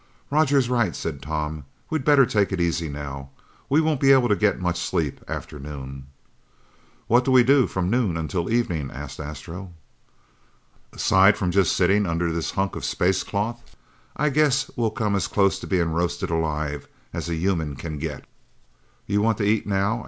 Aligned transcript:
"Roger's 0.31 0.67
right," 0.67 0.95
said 0.95 1.21
Tom. 1.21 1.63
"We'd 1.91 2.03
better 2.03 2.25
take 2.25 2.51
it 2.51 2.59
easy 2.59 2.89
now. 2.89 3.29
We 3.69 3.81
won't 3.81 4.01
be 4.01 4.11
able 4.11 4.29
to 4.29 4.35
get 4.35 4.59
much 4.59 4.79
sleep 4.79 5.21
after 5.27 5.59
noon." 5.59 6.07
"What 7.05 7.23
do 7.23 7.29
we 7.29 7.43
do 7.43 7.67
from 7.67 7.91
noon 7.91 8.17
until 8.17 8.49
evening?" 8.49 8.89
asked 8.89 9.19
Astro. 9.19 9.73
"Aside 10.91 11.37
from 11.37 11.51
just 11.51 11.75
sitting 11.75 12.07
under 12.07 12.31
this 12.31 12.49
hunk 12.49 12.75
of 12.75 12.83
space 12.83 13.21
cloth, 13.21 13.75
I 14.15 14.29
guess 14.29 14.71
we'll 14.75 14.89
come 14.89 15.15
as 15.15 15.27
close 15.27 15.59
to 15.59 15.67
being 15.67 15.91
roasted 15.91 16.31
alive 16.31 16.87
as 17.13 17.29
a 17.29 17.35
human 17.35 17.75
can 17.75 17.99
get." 17.99 18.25
"You 19.05 19.21
want 19.21 19.37
to 19.37 19.43
eat 19.45 19.67
now?" 19.67 19.99